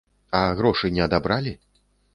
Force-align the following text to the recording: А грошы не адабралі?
А 0.39 0.41
грошы 0.61 0.93
не 0.97 1.05
адабралі? 1.09 1.57